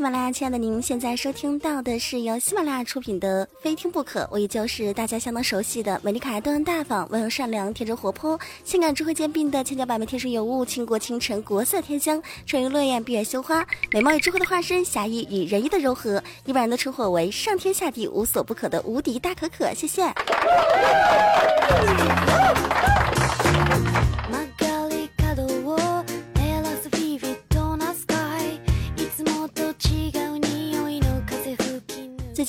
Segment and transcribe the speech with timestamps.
[0.00, 13.62] 喜马拉雅，亲爱的您，现在收听到的是由喜马拉雅出品的《非听不可》，我依旧是大家相当熟悉的美丽可爱、端庄大方、温柔善良、天真活泼、性感智慧兼并的千娇百媚、天生尤物、倾国倾城、国色天香、沉鱼落雁、闭月羞花、
[13.92, 19.74] 美貌与智慧的化身、侠义与仁义的柔和，一般人都称呼为上天下地无所不可的无敌大可可。
[19.74, 20.10] 谢谢。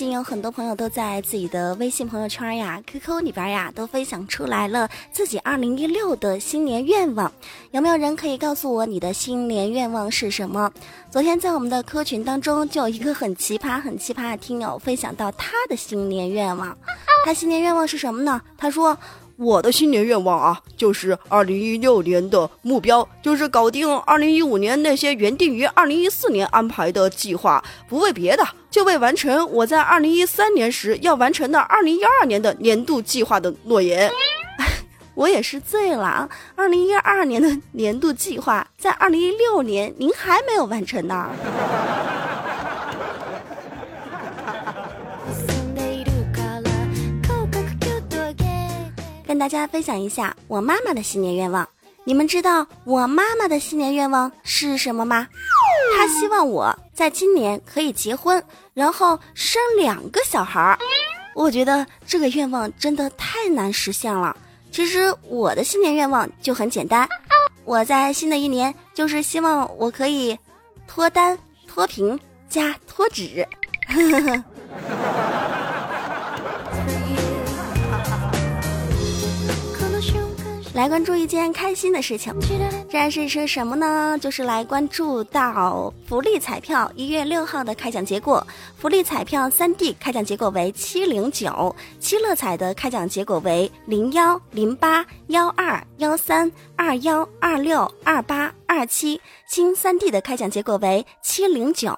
[0.01, 7.31] 近有很多朋友都在自己的微信朋友圈呀、QQ 里边呀，都分享出来了自己二零一六的新年愿望。
[7.69, 10.73] 有没有人可以告诉我你的新年愿望是什么？
[11.11, 16.75] 昨天在我们的 Q 群当中，就有一个很奇葩、很奇葩的听友分享到他的新年愿望。
[17.23, 18.41] 他新年愿望是什么呢？
[18.57, 18.97] 他说。
[19.41, 34.11] 我的新年愿望啊，就是二零一六年的目标，就是搞定二零一五年那些原定于二零一四年安排的计划，不为别的，就为完成我在二零一三年时要完成的二零一二年的年度计划的诺言。
[35.15, 41.31] 我也是醉了，二零一二年的年度计划在二零一六年您还没有完成呢。
[49.31, 51.65] 跟大家分享一下我妈妈的新年愿望。
[52.03, 55.25] 你们知道我妈妈的新年愿望是什么吗？
[55.95, 58.43] 她希望我在今年可以结婚，
[58.73, 60.77] 然后生两个小孩儿。
[61.33, 64.35] 我觉得这个愿望真的太难实现了。
[64.69, 67.07] 其实我的新年愿望就很简单，
[67.63, 70.37] 我在新的一年就是希望我可以
[70.89, 73.47] 脱单、脱贫加脱脂。
[80.73, 82.33] 来关注一件开心的事情，
[82.89, 84.17] 这件事是什么呢？
[84.21, 88.45] 就是来关注到福利彩票一月六号的开奖结果。
[88.77, 101.93] 福利彩票三 D 开奖结果为七零九，七乐彩的开奖结果为零幺零八幺二幺三二幺二六二八二七，新三 D 的开奖结果为七零九。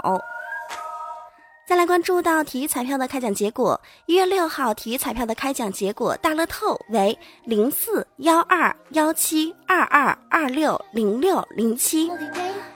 [1.66, 12.12] 再来关注到体育彩票的开奖结果，一月六号体育彩票的开奖结果，大乐透为零四幺二幺七二二二六零六零七，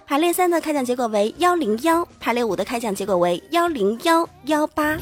[0.06, 4.98] 排列三的开奖结果为幺零幺，排列五的开奖结果为幺零幺幺八。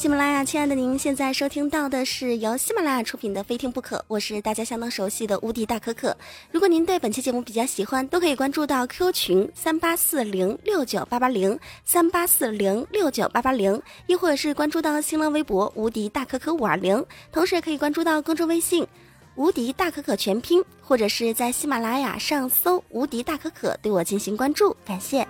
[0.00, 6.16] 喜马拉雅，亲爱的您，现在收听到的是由喜马拉雅出品的《非听不可》，我是大家相当熟悉的无敌大可可。
[6.50, 18.86] 如果您对本期节目比较喜欢，都可以关注到 Q 群三八四零六九八八零三八四零六九八八零，亦或者是关注到新浪微博无敌大可可五二零，同时也可以关注到公众微信
[19.34, 25.28] 无敌大可可全拼，或者是在喜马拉雅上搜无敌大可可，对我进行关注，感谢。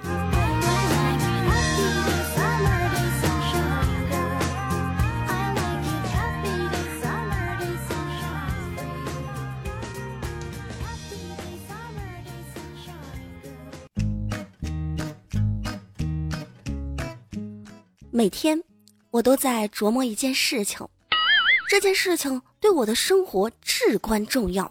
[18.12, 18.60] 每天，
[19.12, 20.84] 我都在琢磨一件事情，
[21.68, 24.70] 这件事情对我的生活至关重要。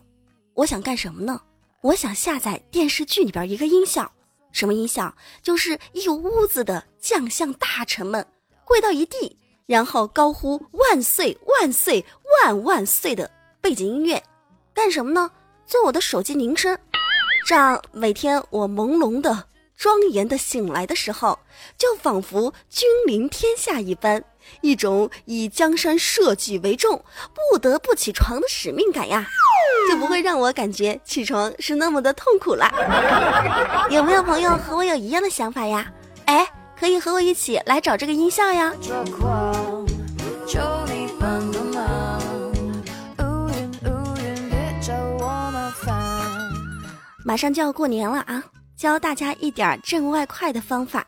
[0.56, 1.42] 我想干什么呢？
[1.80, 4.12] 我想下载电视剧里边一个音效，
[4.52, 5.14] 什么音效？
[5.42, 8.26] 就是一屋子的将相大臣们
[8.66, 12.06] 跪到一地，然后高呼万岁万岁
[12.44, 14.22] 万万岁的背景音乐，
[14.74, 15.32] 干什么呢？
[15.66, 16.78] 做我的手机铃声，
[17.46, 19.48] 这样每天我朦胧的。
[19.80, 21.40] 庄严的醒来的时候，
[21.78, 24.22] 就仿佛君临天下一般，
[24.60, 27.02] 一种以江山社稷为重，
[27.34, 29.26] 不得不起床的使命感呀，
[29.90, 32.70] 就不会让我感觉起床是那么的痛苦了。
[33.90, 35.90] 有没有朋友和我有一样的想法呀？
[36.26, 36.46] 哎，
[36.78, 38.74] 可以和我一起来找这个音效呀。
[47.24, 48.44] 马上就要过年了啊！
[48.80, 51.06] 教大家一点挣外快的方法，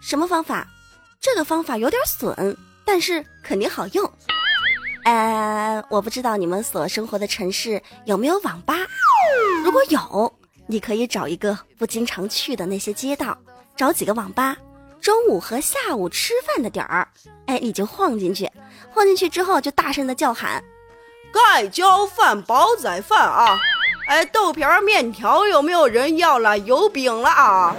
[0.00, 0.66] 什么方法？
[1.20, 4.12] 这个方法有点损，但是肯定好用。
[5.04, 8.74] 呃，我不知道你们所生活的城市有没有网吧？
[9.62, 10.34] 如果有，
[10.66, 13.38] 你可以找一个不经常去的那些街道，
[13.76, 14.56] 找几个网吧，
[15.00, 17.06] 中午和下午吃饭的点儿，
[17.46, 18.50] 哎，你就晃进去，
[18.90, 20.60] 晃进去之后就大声的叫喊
[21.32, 23.56] ：“盖浇饭，煲仔饭啊！”
[24.06, 26.58] 哎，豆皮儿、面条有没有人要了？
[26.58, 27.74] 油饼了啊！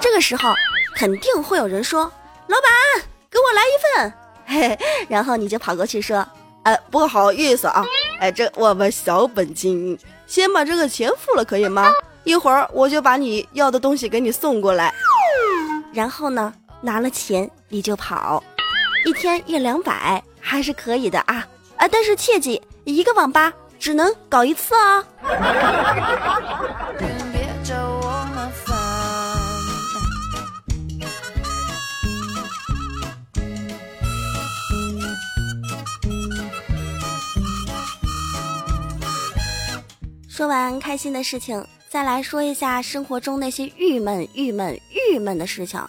[0.00, 0.52] 这个时候
[0.94, 2.00] 肯定会有人说
[2.48, 4.12] ：“老板，给我来一份。”
[4.44, 6.26] 嘿，然后你就跑过去说
[6.64, 7.84] ：“呃，不好意思啊，
[8.20, 11.90] 哎，这我们小本经营，先把这个钱付了，可以吗？
[12.24, 14.92] 一会儿我就把你要的东西给你送过来。
[15.92, 18.42] 然后呢，拿了钱你就跑，
[19.06, 21.46] 一天一两百还是可以的啊
[21.76, 21.88] 啊！
[21.88, 23.52] 但是切记，一个网吧
[23.82, 25.04] 只能搞一次啊。
[40.28, 44.78] 说完开心的事情，再来说一下生活中那些郁闷、郁闷、
[45.10, 45.84] 郁闷的事情。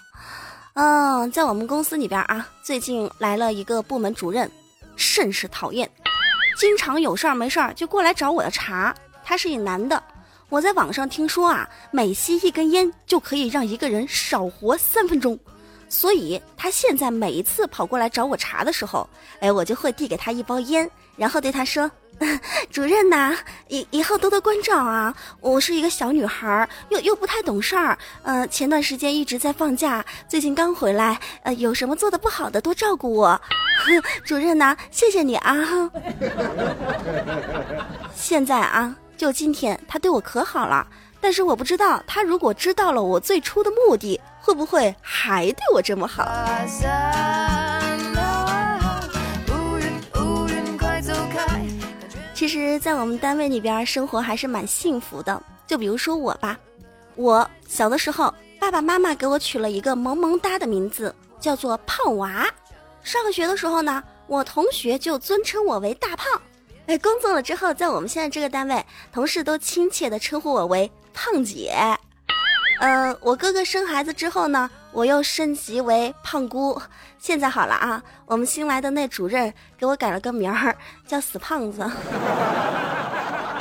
[0.73, 4.49] 嗯，在我们公司里边啊，最近来了一个部门主任，
[4.95, 5.87] 甚是讨厌，
[6.63, 8.95] 经常有事儿没事儿就过来找我的茬。
[9.21, 10.01] 他是一男的，
[10.47, 15.37] 我在网上听说啊，每吸一根烟就可以让一个人少活三分钟，
[15.89, 19.05] 所以他现在每一次跑过来找我茬的时候，
[19.41, 21.89] 哎，我就会递给他一包烟，然后对他说。
[22.69, 23.35] 主任呐，
[23.69, 25.13] 以以后多多关照啊！
[25.41, 27.97] 我是一个小女孩，又又不太懂事儿。
[28.21, 31.19] 呃，前段时间一直在放假，最近刚回来。
[31.41, 33.41] 呃，有什么做的不好的，多照顾我。
[34.23, 35.55] 主任呐，谢谢你啊！
[38.15, 40.85] 现在啊，就今天他对我可好了，
[41.19, 46.23] 但是我不知道他如果知道了我最初的目的，会不会还对我这么好？
[52.43, 55.41] 其实，在我们单位里边生活还是蛮幸福的。
[55.65, 56.59] 就比如说我吧，
[57.15, 62.45] 我小的时候，爸爸妈妈给我取了一个萌萌哒的名字，叫做胖娃。
[63.01, 66.41] 上学的时候呢，我同学就尊称我为大胖。
[66.87, 71.73] 哎，工作了之后，在我们现在这个单位，同事都亲切地称呼我为胖姐。
[72.81, 76.81] 嗯，我哥哥生孩子之后呢，我又升级为胖姑。
[77.19, 80.75] 现在好了啊，我们新来的那主任给我改了个名儿，
[81.07, 81.81] 叫死胖子。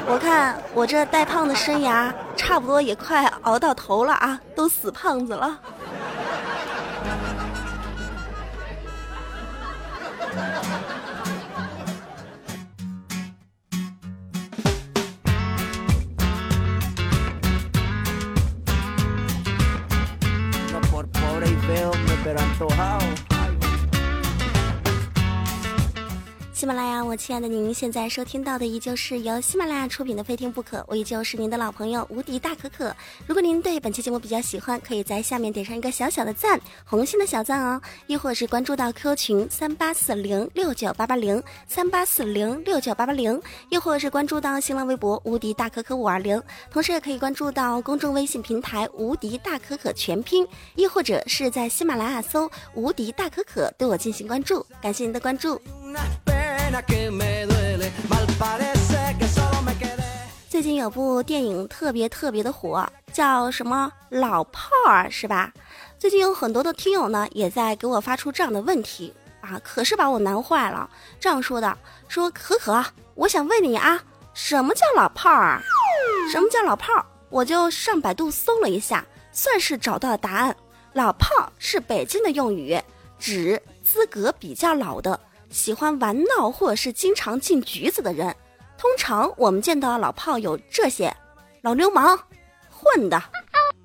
[0.05, 5.59] 我看我这带胖的生涯，差不多也快熬到头了啊，都死胖子了。
[21.43, 23.32] ahora y veo me pero antojado
[26.63, 32.95] 喜马拉雅，我亲爱的您，现在收听到的依旧是由喜马拉雅出品的《非听不可》，我依旧是您的老朋友无敌大可可。
[33.27, 55.61] 如果您对本期节目比较喜欢，可以在下面点上一个小小的赞，红心的小赞哦，亦或是关注到 Q 群三八四零六九八八零三八四零六九八八零，亦或是关注到新浪微博无敌大可可五二零，同时也可以关注到公众微信平台无敌大可可全拼，亦或者是在喜马拉雅搜无敌大可可对我进行关注，感谢您的关注。
[60.49, 65.53] 最近有部电影特别特别的火，叫什么“老炮儿”是吧？
[65.99, 70.89] 最近有很多的听友呢，也在给我发出这样的问题啊，可是把我难坏了。
[71.21, 71.77] 这样说的
[72.09, 72.83] ：“说可可，
[73.17, 74.03] 我想问你啊，
[74.33, 75.61] 什么叫老炮儿？
[76.31, 80.57] 什么叫老炮儿？”我就上百度搜了一下，算是找到了答案。
[80.95, 82.81] 老炮儿是北京的用语，
[83.19, 85.19] 指资格比较老的。
[85.53, 88.35] 喜欢玩闹或者是经常进局子的人，
[88.79, 91.15] 通常我们见到老炮有这些：
[91.61, 92.19] 老流氓、
[92.71, 93.23] 混的、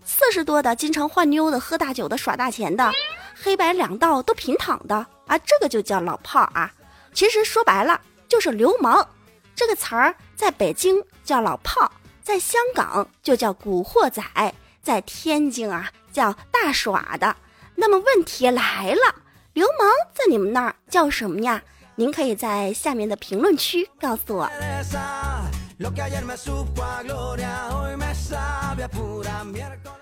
[0.04, 2.92] 四十多的经常换妞的、喝大酒的、耍大钱的、
[3.36, 4.96] 黑白两道都平躺的
[5.28, 6.74] 啊，这个就叫老炮啊。
[7.14, 9.06] 其实说白了就是流氓。
[9.54, 11.92] 这个词儿在北京叫老炮，
[12.24, 14.24] 在香港就叫古惑仔，
[14.82, 17.36] 在天津啊叫大耍的。
[17.76, 19.16] 那么问题来了。
[19.58, 21.60] 流氓在你们那儿叫什么呀？
[21.96, 24.48] 您可以在下面的评论区告诉我。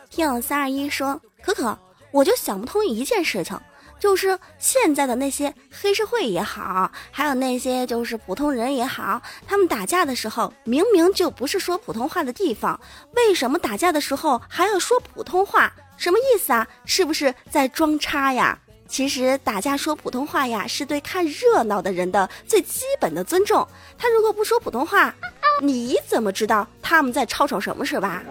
[0.10, 1.80] 听三二一说，可可，
[2.12, 3.58] 我就想不通一件事情，
[3.98, 12.78] 就是现在的那些黑社会也好，还有那些就是普通人也好，他们打架的时候，明明就不是说普通话的地方，
[13.14, 15.72] 为什么打架的时候还要说普通话？
[15.96, 16.68] 什么意思啊？
[16.84, 18.60] 是不是在装叉呀？
[18.88, 23.68] 其实打架说普通话呀，是对看热闹的人的最基本的尊重。
[23.98, 25.14] 他如果不说普通话，
[25.62, 28.24] 你怎么知道他们在吵吵什么，是吧？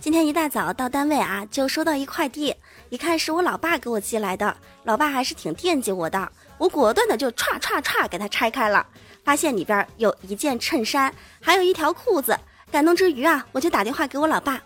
[0.00, 2.54] 今天一大早到单位啊，就收到一快递，
[2.88, 4.56] 一看是我老爸给我寄来的。
[4.82, 8.84] 老爸还是挺惦记我的，我果断的就歘歘歘给他拆开了。
[9.30, 12.36] 发现里边有一件衬衫，还有一条裤子。
[12.72, 14.60] 感动之余啊，我就打电话给我老爸：“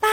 [0.00, 0.08] 爸，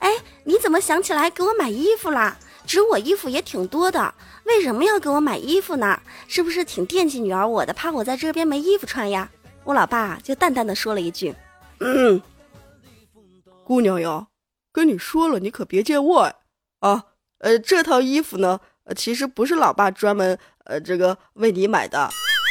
[0.00, 0.10] 哎，
[0.44, 2.36] 你怎么想起来给我买衣服啦？
[2.66, 5.98] 指我衣服也挺多的，为什么要给我买衣服呢？
[6.28, 9.30] 是不是挺惦记女儿我的，怕我在这边没衣服穿呀？
[9.64, 11.34] 我老爸就淡淡的说了一句
[11.80, 12.20] ：“嗯，
[13.64, 14.26] 姑娘呀，
[14.70, 16.36] 跟你说了，你可别见外
[16.80, 17.06] 啊。
[17.38, 18.60] 呃，这套衣服呢，
[18.94, 22.10] 其实不是老爸专门呃这个为你买的，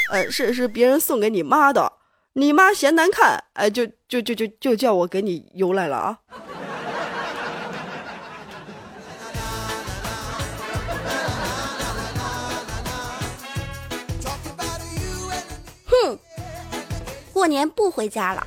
[0.10, 1.94] 呃，是是别人送给你妈的。
[2.34, 6.18] 你妈嫌难看，哎，就就就就就叫我给你邮来了啊。”
[15.86, 16.20] 哼
[17.32, 18.46] 过年不回家了。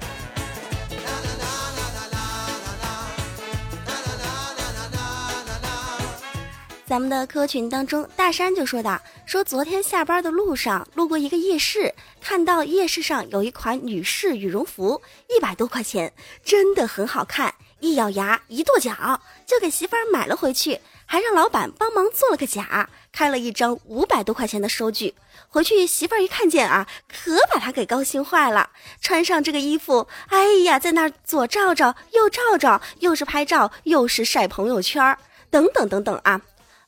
[6.84, 16.12] 咱们的科群当中，大山就说道：“说昨天下班的路上路过一个夜市，看到夜市上有一款女士羽绒服，一百多块钱，
[16.44, 17.54] 真的很好看。
[17.80, 25.14] 一咬牙，一跺脚，就给媳妇儿买了回去，还让老板帮忙做了个假，开了一张五百多块钱的收据。”
[25.48, 28.70] 回去媳妇儿一看见啊，可把他给高兴坏了。
[29.00, 35.16] 穿上这个衣服，哎呀，在那儿左照照，右照照，又是拍照，又是晒朋友圈，
[35.50, 36.40] 等等等等啊。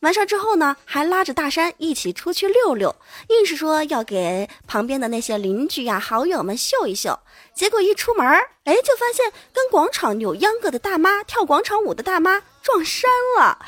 [0.05, 2.95] 完事儿之后呢，还拉着大山一起出去溜溜，
[3.29, 7.19] 硬是说要给旁边的那些邻居呀、好友们秀一秀。
[7.55, 8.27] 结果一出门，
[8.65, 13.59] 哎，就发现跟广场扭秧歌的大妈、跳广场舞的大妈撞衫了。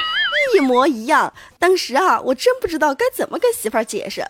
[0.54, 4.22] 一模一样，当时啊，我真不知道该怎么跟媳妇儿解释。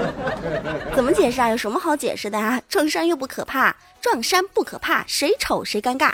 [0.94, 1.48] 怎么解释啊？
[1.48, 2.60] 有什么好解释的啊？
[2.68, 6.12] 撞衫又不可怕，撞衫不可怕，谁丑谁尴尬。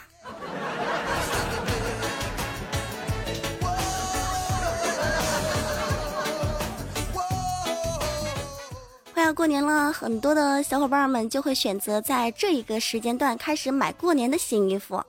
[9.19, 15.03] 快要过年了，很多的小伙伴们就会选择在这一个时间段开始买过年的新衣服。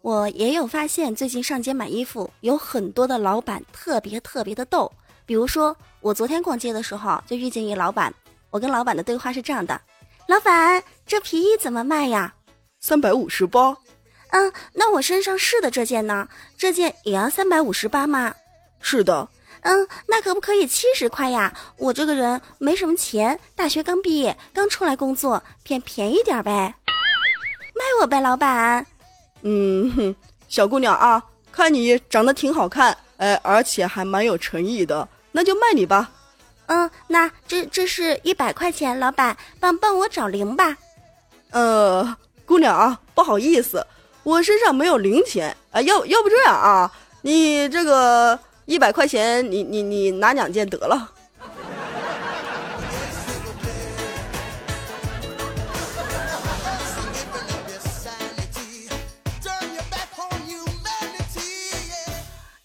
[0.00, 4.90] 我也有发现，最近上街买衣服，有很多的老板特别特别的逗。
[5.26, 8.14] 比如说，我昨天逛街的时候就遇见一老板，
[8.48, 9.78] 我跟老板的对话是这样的
[10.26, 12.32] ：“老板，这皮衣怎么卖呀
[12.80, 13.76] ？”“三百五十八。
[14.32, 16.26] ”“嗯，那我身上试的这件呢？
[16.56, 18.34] 这件也要三百五十八吗
[18.80, 19.28] ？”“是的。
[19.62, 21.52] ”“嗯，那可不可以七十块呀？
[21.76, 26.74] 我这个人没什么钱，大学刚毕业，刚出来工作，便便宜点呗，
[27.74, 28.86] 卖我呗，老板。”
[29.42, 30.14] 嗯哼，
[30.48, 36.10] 小姑娘啊，看你长得挺好看，哎，而且还蛮有诚意的，那就卖你吧。
[36.66, 40.76] 嗯，那这这是一百块钱，老板帮帮我找零吧。
[41.50, 43.86] 呃，姑娘啊，不好意思，
[44.22, 46.90] 我身上没有零钱啊，要要不这样啊，
[47.22, 51.12] 你这个一百块钱，你你你拿两件得了。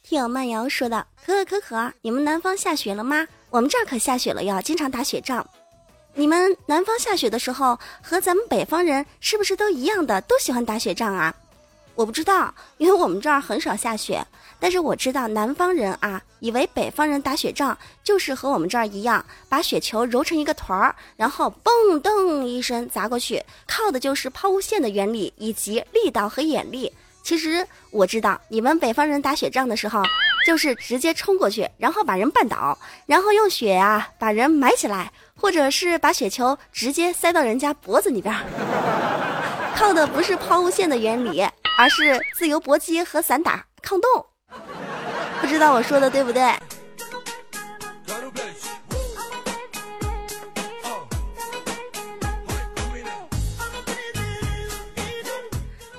[0.04, 3.28] 听慢摇说道：“可可可可，你们南方下雪了吗？
[3.50, 5.46] 我们这儿可下雪了哟，经常打雪仗。
[6.14, 11.36] 你们南方下雪的时候和咱们北方人是不是都一样的，都喜欢打雪仗啊？
[11.96, 14.26] 我不知道，因为我们这儿很少下雪。
[14.60, 30.04] 但是我知道南方人啊，以为北方人打雪仗就是和我们这儿一样，把雪球揉成一个团儿，然后嘣噔一声砸过去，靠的就是抛物线的原理以及力道和眼力。”其实我知道，你们北方人打雪仗的时候，
[30.46, 38.42] 就是直接冲过去，然后把人绊倒，然后用雪啊把人埋起来，或者是把雪球直接塞到人家脖子里边儿，
[39.76, 41.44] 靠的不是抛物线的原理，
[41.78, 44.26] 而是自由搏击和散打抗冻。
[45.42, 46.42] 不知道我说的对不对？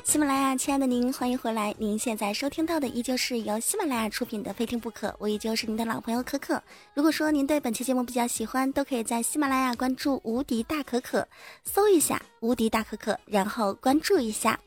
[0.05, 1.75] 喜马拉雅，亲爱的您，欢迎回来。
[1.77, 6.63] 您现在收听到的依旧是由喜马拉雅出品的《非听不可》，我依旧是您的老朋友可可。
[6.95, 11.29] 如果说您对本期节目比较喜欢，都可以在喜马拉雅关注“无敌大可可”，
[11.71, 14.59] 搜一下“无敌大可可”，然后关注一下。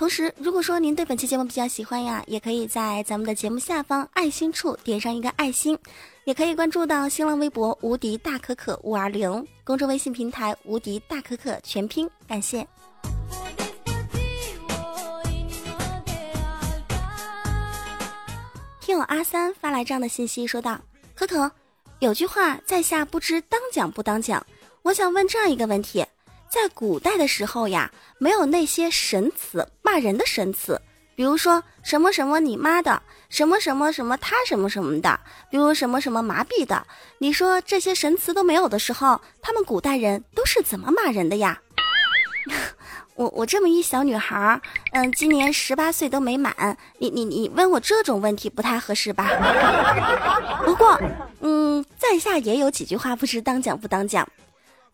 [0.00, 5.78] 同时，如果说您对本期节目比较喜欢呀，也可以在咱们的节目下方爱心处点上一个爱心，
[6.24, 12.66] 也可以关注到新浪微博“无敌大可可五二零”，公众微信平台“无敌大可可”全拼，感谢。
[18.80, 20.80] 听友阿三发来这样的信息，说道
[21.14, 21.52] ：“可可，
[21.98, 24.46] 有句话在下不知当讲不当讲，
[24.80, 26.02] 我想问这样一个问题：
[26.50, 30.80] 在古代的时候呀，没有那些神词骂人的神词，
[31.14, 36.84] 比如说什么什么你妈的，什么什么什么他什么什么的，比如什么什么麻痹的。
[37.18, 41.60] 你说这些神词都没有的时候，他们古代人都是怎么骂人的呀？”
[43.14, 44.60] 我我这么一小女孩儿，
[44.92, 49.28] 嗯，今年十八岁都没满，你你你问我这种问题不太合适吧？
[50.64, 50.98] 不过，
[51.40, 54.26] 嗯，在下也有几句话不知当讲不当讲。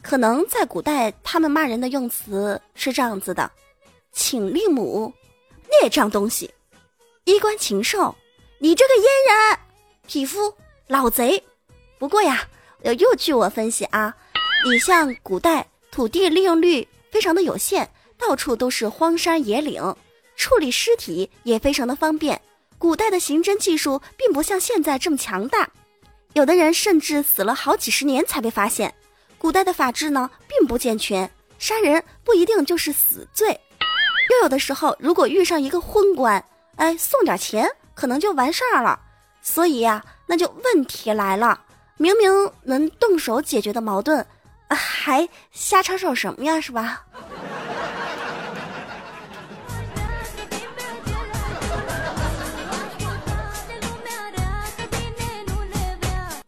[0.03, 3.51] 可能在古代，他们骂人的用词是这样子的：
[4.13, 5.13] 请令母，
[5.81, 6.51] 孽障东西，
[7.25, 8.15] 衣冠禽兽，
[8.59, 9.59] 你这个阉人，
[10.07, 10.55] 匹夫，
[10.87, 11.43] 老贼。
[11.99, 12.49] 不过呀，
[12.83, 14.15] 又据我分析啊，
[14.65, 17.91] 你像古代土地利用率非常的有限。
[18.19, 19.95] 到处都是荒山野岭，
[20.37, 22.41] 处理尸体也非常的方便。
[22.79, 25.69] 古代的刑侦技术并不像现在这么强大，
[26.33, 28.95] 有的人甚至死了好几十年才被发现。
[29.47, 33.49] 古代的法制呢并不健全，杀人不一定就是死罪，
[34.29, 38.99] 又有的时候如果遇上一个昏官，哎，送点钱可能就完事儿了。
[39.41, 41.61] 所以呀，那就问题来了，
[41.97, 42.29] 明明
[42.65, 44.27] 能动手解决的矛盾，
[44.69, 46.61] 还瞎插手什么呀？
[46.61, 47.07] 是吧？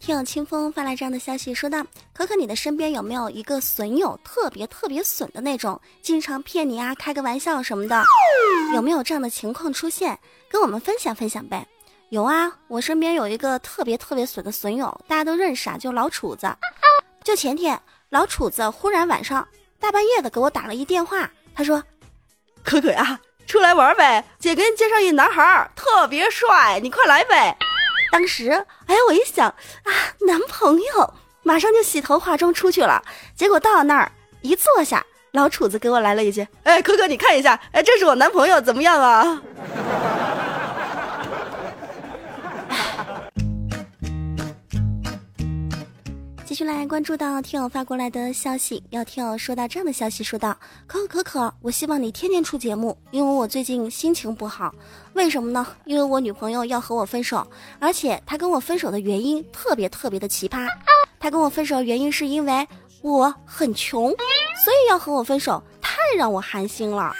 [0.08, 1.84] 听友清风发来这样的消息，说道
[2.16, 8.02] ：“可可，你的身边有没有一个损友，特别特别损的那种，经常骗你啊，开个玩笑什么的？
[8.74, 10.18] 有没有这样的情况出现？
[10.48, 11.68] 跟我们分享分享呗。”
[12.08, 16.48] 有啊，我身边有一个特别特别损的损友，大家都认识啊，就老楚子。
[17.22, 19.46] 就前天，老楚子忽然晚上
[19.78, 21.84] 大半夜的给我打了一电话，他说
[22.64, 27.54] ：“可可呀，出来玩呗，姐给你介绍一男孩，特别帅，你快来呗。”
[28.10, 28.50] 当时，
[28.86, 29.90] 哎，我一想啊，
[30.26, 33.02] 男朋友，马上就洗头化妆出去了。
[33.36, 34.10] 结果到那儿
[34.42, 39.40] 一坐下，老楚子给我来了一句：“哎，可可，你看一下，哎，这是我男朋友，怎么样啊？”
[46.48, 54.74] 继续来关注到听友发过来的消息，要听友说到这样的消息，说道：可可可可，我希望你天天出节目，因为我最近心情不好。
[55.12, 55.66] 为什么呢？
[55.84, 57.46] 因为我女朋友要和我分手，
[57.78, 60.66] 而且她跟我分手的原因特别特别的奇葩。
[61.20, 62.66] 她跟我分手的原因是因为
[63.02, 64.08] 我很穷，
[64.64, 67.12] 所以要和我分手，太让我寒心了。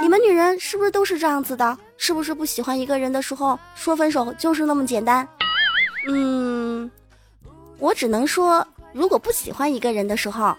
[0.00, 1.76] 你们女人是不是都是这样子的？
[1.96, 5.26] 是不是不喜欢一个人的时候说分手就是那么简单？
[6.06, 6.88] 嗯。
[7.78, 10.54] 我只能说，如果不喜欢一个人的时候，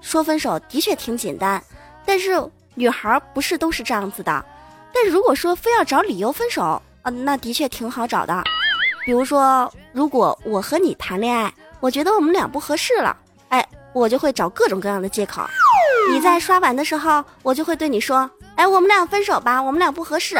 [0.00, 1.62] 说分手的确挺简单。
[2.06, 2.42] 但是
[2.74, 4.44] 女孩不是都是这样子的。
[4.92, 6.62] 但如果说非要找理由分手
[7.02, 8.42] 啊，那的确挺好找的。
[9.04, 13.16] 比如说，如果我和你谈恋爱，我觉得我们俩不合适了，
[13.48, 15.42] 哎，我就会找各种各样的借口。
[16.12, 18.28] 你在刷碗的时候，我就会对你说，
[18.60, 20.38] 哎，我们俩分手吧，我们俩不合适。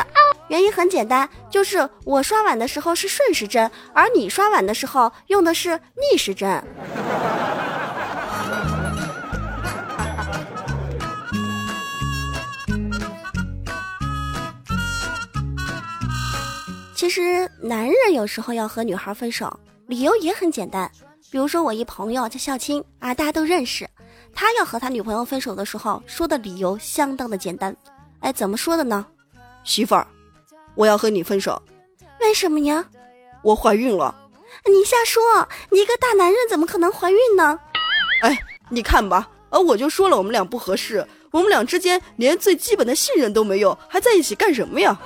[0.49, 6.63] 原因很简单，就是我刷碗的时候是顺时针，而你刷碗的时候用的是逆时针。
[16.95, 19.51] 其实男人有时候要和女孩分手，
[19.87, 20.91] 理由也很简单。
[21.31, 23.89] 比如说我一朋友叫孝青啊，大家都认识，
[24.35, 27.75] 他要和他女朋友分手的时候说的理由相当的简单。
[28.21, 29.07] 哎，怎么说的呢？
[29.65, 30.07] 媳妇儿。
[30.75, 31.61] 我要和你分手，
[32.21, 32.85] 为什么呀？
[33.43, 34.15] 我怀孕了。
[34.67, 35.23] 你瞎说！
[35.71, 37.59] 你一个大男人怎么可能怀孕呢？
[38.23, 44.99] 哎，你看吧，呃，我就说了我们俩不合适，我们俩之间连最基本的信任都没有，还在一起干什么呀？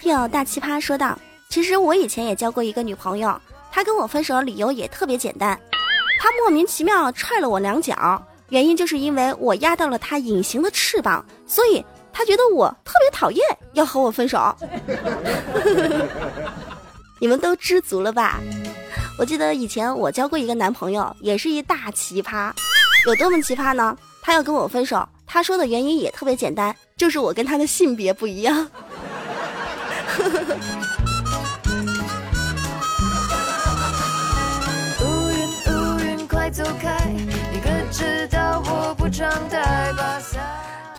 [0.00, 1.16] 听大奇葩说道
[1.48, 5.58] ：“其实我以前也交过一个女朋友，他跟我分手的理由也特别简单。”
[6.20, 14.54] 他莫名其妙踹了我两脚，原因就是因为我压到了他隐形的翅膀，所以他觉得我特别讨厌，要和我分手。
[17.18, 18.38] 你们都知足了吧？
[19.18, 22.52] 我记得以前我交过一个男朋友，也是一大奇葩，
[23.06, 23.96] 有多么奇葩呢？
[24.22, 28.68] 他要跟我分手，他说的原因也特别简单，就是我跟他的性别不一样。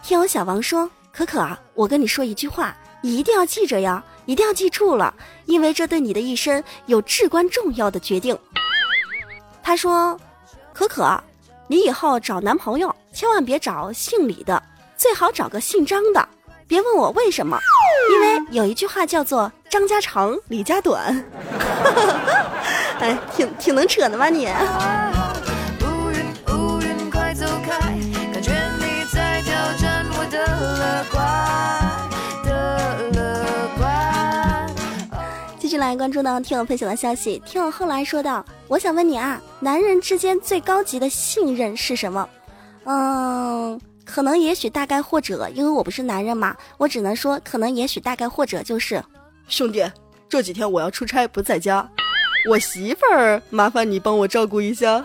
[0.01, 5.13] 听我小王说，可可，我跟你说一句话，你一定要记着呀，一定要记住了，
[5.45, 8.37] 因为这对你的一生有至关重要的决定。
[9.61, 10.17] 他说，
[10.73, 11.21] 可可，
[11.67, 14.61] 你以后找男朋友千万别找姓李的，
[14.95, 16.29] 最好找个姓张的。
[16.65, 17.59] 别问我为什么，
[18.13, 21.25] 因为有一句话叫做张家长，李家短。
[22.99, 24.47] 哎，挺挺能扯的吧你？
[35.91, 42.29] 来关注呢听我分享的消息，听我后来说道：“我想问你啊，男人之间最高级的信任是什么？
[42.85, 49.03] 嗯，可能也许大概或者，因为我不是男人嘛，我只能说可能也许大概或者就是，
[49.49, 49.83] 兄弟，
[50.29, 51.85] 这几天我要出差不在家，
[52.49, 55.03] 我媳妇儿麻烦你帮我照顾一下。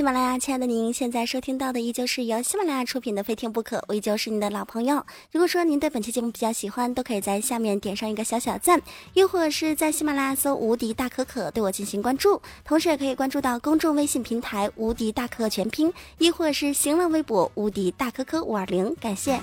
[0.00, 5.04] 喜马拉雅，亲爱的您，现在收听到的依旧是由喜马拉雅出品的《非听不可》，我依旧是您的老朋友。
[5.30, 8.80] 如果说您对本期节目比较喜欢，都可以在下面点上一个小小赞，
[9.12, 19.38] 又或者是在喜马拉雅搜“无敌大可可”对我进行关注，同时也可以关注到公众微信平台“无敌大可可全拼”，亦或是新浪微博“无敌大可可五二零”，感谢。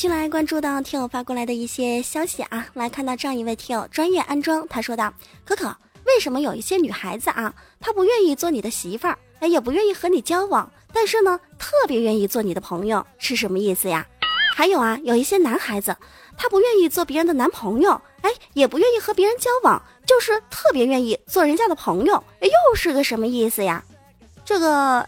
[0.00, 5.12] 续来关注到听友发过来的一些消息啊，来看到这样一位听友专业安装，他说道
[5.44, 14.06] ：“可可，为什么有一些女孩子啊，她不愿意做你的媳妇儿，哎，也不愿意和你交往，但是呢，特别愿意做你的朋友，是什么意思呀？
[14.56, 15.94] 还有啊，有一些男孩子，
[16.38, 17.90] 他不愿意做别人的男朋友，
[18.22, 23.84] 哎，也不愿意和别人交往，就是特别愿意做人家的朋友，又是个什么意思呀？
[24.46, 25.06] 这个，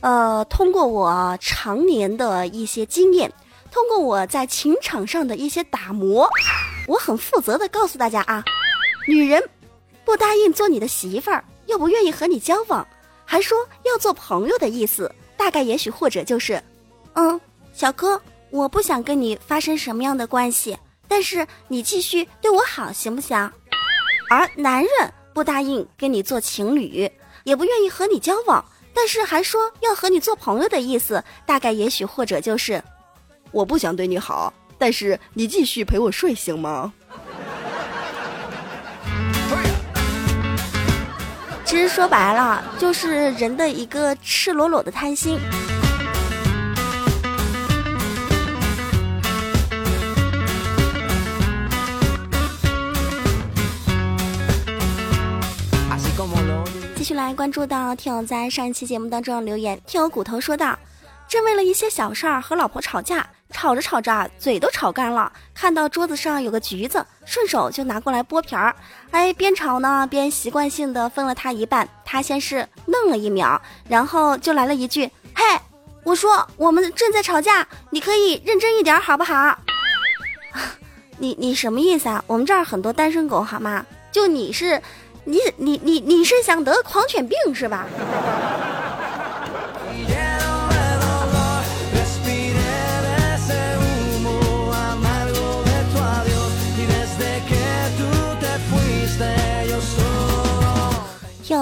[0.00, 3.32] 呃，通过我常年的一些经验。”
[3.74, 6.30] 通过我在情场上的一些打磨，
[6.86, 8.44] 我很负责的告诉大家啊，
[9.08, 9.42] 女人
[10.04, 12.86] 不答应做你的媳妇儿，又不愿意和你交往，
[13.24, 16.62] 还说要做朋友的意思，大概也许或者就是，
[17.14, 17.40] 嗯，
[17.72, 23.36] 小柯，我不想跟你发生什么样的关系，但是你继续对我好行不行？
[24.30, 27.10] 而男人不答应跟你做情侣，
[27.42, 32.80] 也不愿意和你交往，但是还说要和你做朋友的意思，大概也许或者就是。
[33.54, 36.92] 我不想对你好，但是你继续陪我睡行吗？
[41.64, 45.38] 其实说白了，就是人的一个赤裸裸的贪心。
[56.96, 60.76] 继续来关注到听友在上一期节目当中留言，听友骨头说道
[61.28, 65.32] ：“正为了一些小事儿和老婆吵架。”吵着吵着，嘴都吵干了。
[65.54, 68.74] 看到桌子上有个橘子，顺手就拿过来剥皮儿。
[69.10, 71.88] 哎，边吵呢边习惯性的分了他一半。
[72.04, 75.44] 他先是愣了一秒，然后就来了一句：“嘿，
[76.02, 79.58] 我说我们正在吵架，你可以认真一点好不好？”
[81.18, 82.22] 你你什么意思啊？
[82.26, 83.84] 我们这儿很多单身狗好吗？
[84.10, 84.80] 就你是，
[85.24, 87.86] 你你你你是想得狂犬病是吧？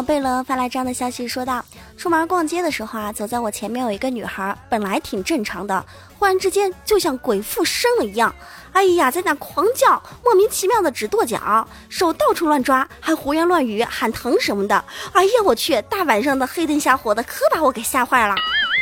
[0.02, 1.64] 贝勒发来这样的消息，说道：
[1.96, 5.84] 出门逛街的时候啊，走在我前面有一个女孩，本来挺正常的，
[6.18, 8.34] 忽然之间就像鬼附身了一样，
[8.72, 14.84] 哎呀，在那狂叫，莫名其妙的直跺脚，手到处乱抓，还胡言乱语，喊疼什么的。
[15.12, 18.34] 哎呀，我去，大晚上的黑灯瞎火的，可把我给吓坏了。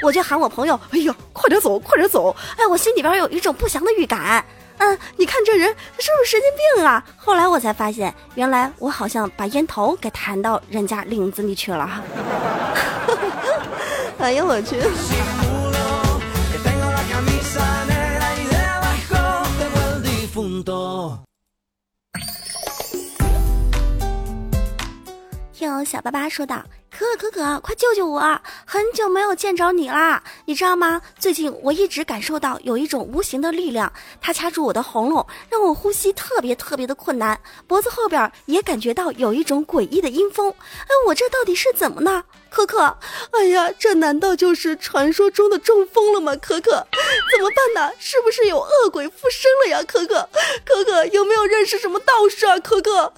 [0.03, 2.35] 我就喊我朋友，哎呀，快点走，快点走。
[2.57, 4.45] 哎，我心里边有一种不祥的预感。
[4.81, 7.05] 嗯，你看这人是不是神经病啊？
[7.16, 12.03] 后来我才发现，原来我好像把烟头给弹到人家领子里去了。
[14.19, 14.77] 哎呦，我去！
[25.85, 26.65] 小巴巴说道。
[26.91, 28.21] 可可可可，快救救我！
[28.67, 31.01] 很久没有见着你啦，你知道吗？
[31.21, 37.41] 最近我一直感受到有一种无形的力量，它掐住我的喉咙，让我呼吸特别特别的困难。
[37.69, 40.51] 脖子后边也感觉到有一种诡异的阴风。
[40.51, 42.25] 哎，我这到底是怎么呢？
[42.51, 42.99] 可可，
[43.31, 46.35] 哎呀，这难道就是传说中的中风了吗？
[46.43, 46.71] 可可，
[47.31, 47.95] 怎么办呢？
[48.01, 49.85] 是不是有恶鬼附身了呀？
[49.87, 50.29] 可可，
[50.65, 52.59] 可可，有没有认识什么道士啊？
[52.59, 53.13] 可可。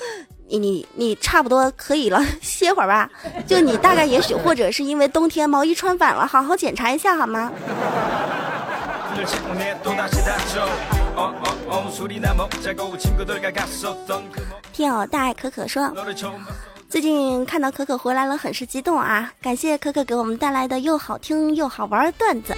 [0.53, 3.09] 你你你差不多可以了， 歇会儿吧。
[3.47, 7.51] 就你大概也许或者是因为冬天毛衣穿反了，好好检查一下好吗？
[14.73, 15.91] 听友大爱可可说，
[16.88, 19.33] 最近看到可可回来了，很是激动啊！
[19.41, 22.55] 感谢可可给我们带来的又好听又好玩的段子。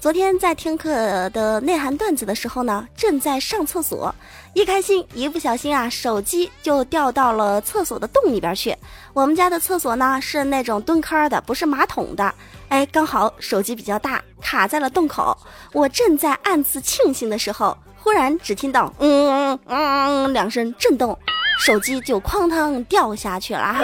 [0.00, 4.14] 昨天在听课的内涵段子的时候呢，正在上厕所，
[4.54, 8.76] 一开心一不小心啊，手机就掉到了厕所的洞里边去。
[9.12, 12.32] 我们家的厕所呢是那种蹲坑的，不是马桶的。
[12.68, 15.36] 哎，刚好手机比较大，卡在了洞口。
[15.72, 21.18] 我正在暗自庆幸的时候，忽然只听到嗯嗯嗯两声震动，
[21.58, 23.76] 手机就哐当掉下去了。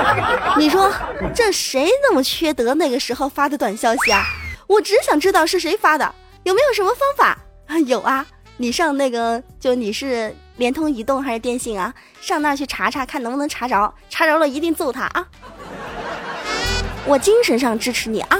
[0.56, 0.90] 你说
[1.34, 2.72] 这谁那么缺德？
[2.72, 4.24] 那个时候发的短消息啊？
[4.68, 7.38] 我只想知道是谁发的，有没有什么方法？
[7.86, 8.24] 有啊，
[8.58, 11.92] 你上那个，就你是联通、移动还是电信啊？
[12.20, 15.26] 上那去查查，看能不能查着，查着了一定揍他啊！
[17.06, 18.38] 我精神上支持你啊！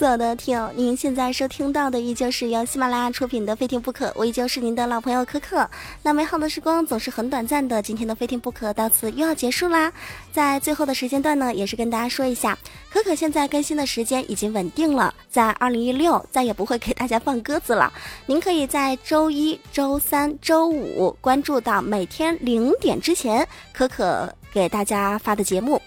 [0.00, 5.68] 所有的听友，您现在收听到的依旧是由喜马拉雅出品的《非听不可》，我依旧是您的老朋友可可。
[6.02, 9.92] 那美好的时光总是很短暂的，今天的《非听不可》到此又要结束啦。
[10.32, 12.56] 在最后的时间段呢，也是跟大家说一下，
[12.90, 17.92] 可可现在更新的时间已经稳定了，在二零一六再也不会给大家放鸽子了。
[18.24, 25.78] 您可以在周一周三周五关注到每天零点之前可可给大家发的节目。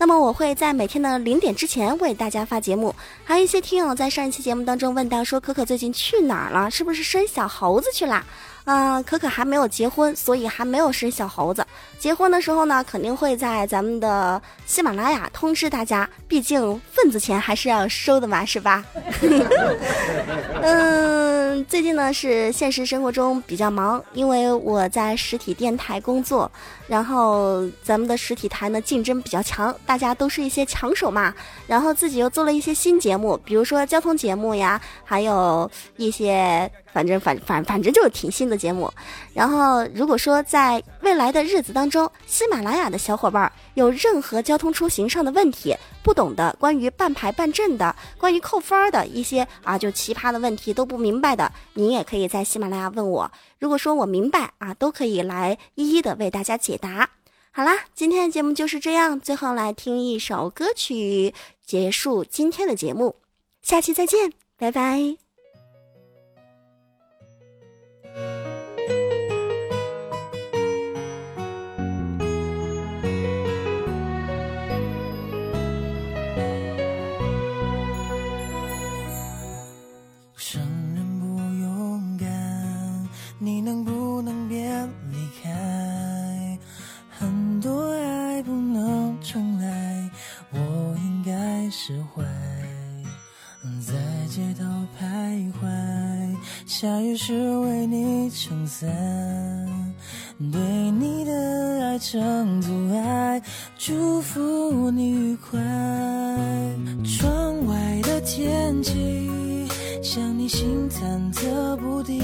[0.00, 2.94] 那么我会在每天的零点之前为大家发节目。
[3.22, 6.70] 还有一些听友在上一期节目当中问到说，可可最近去哪儿了？
[6.70, 8.24] 是不是生小猴子去啦？
[8.64, 11.66] 嗯，可可还没有结婚，所以还没有生小猴子。
[11.98, 16.08] 结婚的时候呢，肯定会在咱们的喜马拉雅通知大家。
[16.26, 18.82] 毕竟份子钱还是要收的嘛，是吧？
[19.20, 19.44] 嗯，
[21.52, 26.48] 嗯最近呢是现实生活中比较忙，因为我在实体电台工作，
[26.86, 31.34] 然后咱们的实体台呢竞争比较强，大家都是一些强手嘛。
[31.66, 36.70] 然后自己又做了一些新节目，比如说交通节目呀，还有一些。
[36.92, 38.90] 反正反反反正就是挺新的节目，
[39.32, 53.30] 然后如果说在未来的日子当中，喜马拉雅的小伙伴有任何交通出行上的问题，不懂的关于办牌办证的，关于扣分儿的一些啊就奇葩的问题都不明白的，您也可以在喜马拉雅问我。
[53.58, 57.08] 如果说我明白啊，都可以来一一的为大家解答。
[57.52, 63.16] 好啦，今天的节目就是这样，最后来听一首歌曲结束今天的节目，
[63.60, 65.29] 下期再见，拜拜。
[96.80, 98.88] 下雨时为你撑伞，
[100.50, 100.58] 对
[100.92, 103.42] 你的爱成阻碍，
[103.76, 105.60] 祝福你愉快。
[107.04, 109.68] 窗外的天气
[110.02, 112.18] 像你心忐忑不定。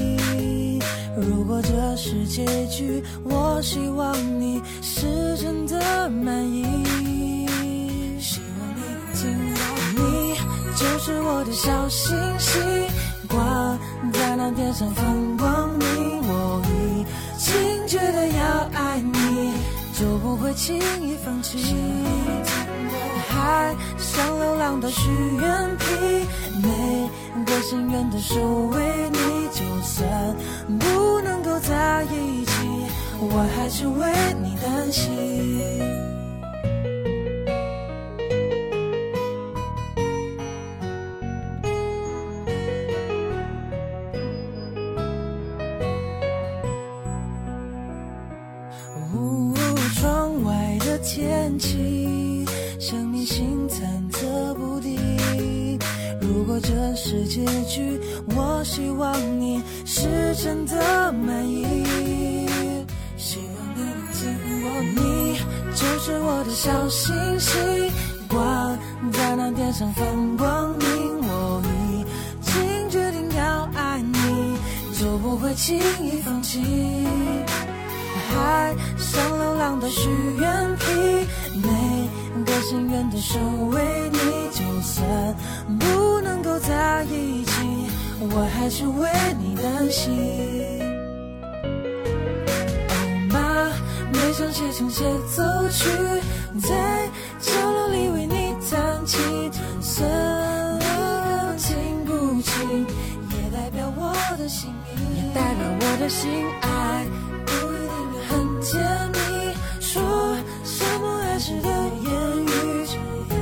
[1.15, 6.63] 如果这是结局，我希望你是真的满意。
[8.19, 8.81] 希望你
[9.13, 9.61] 听到，
[9.93, 10.33] 你
[10.75, 12.66] 就是我的小星星。
[14.47, 17.05] 挂在那天上放光明，我已
[17.37, 19.51] 经决定要爱你，
[19.93, 21.57] 就不会轻易放弃。
[23.27, 26.25] 海上流浪的许愿瓶，
[26.61, 28.35] 每个心愿都守
[28.67, 29.17] 为你。
[29.51, 30.35] 就算
[30.79, 32.51] 不能够在一起，
[33.19, 35.96] 我还是为你担心。
[78.77, 80.09] 海上流浪的许
[80.39, 81.27] 愿瓶，
[81.61, 83.39] 每个心愿都守
[83.71, 84.19] 为你。
[84.51, 85.35] 就算
[85.79, 87.51] 不能够在一起，
[88.19, 89.09] 我还是为
[89.39, 90.81] 你担心。
[92.89, 92.93] 哦
[93.31, 93.37] 妈，
[94.11, 95.03] 每场写成协
[95.35, 95.89] 奏曲，
[96.61, 97.09] 在
[97.39, 99.51] 角落里为你弹琴。
[99.51, 100.09] 就算
[100.79, 102.85] 你听不清，
[103.29, 106.29] 也代表我的心意，也代表我的心
[106.61, 107.05] 爱。
[111.61, 111.69] 的
[112.03, 112.97] 言语只
[113.29, 113.37] 要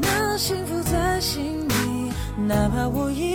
[0.00, 1.74] 那幸福在心底
[2.36, 3.34] 哪怕我已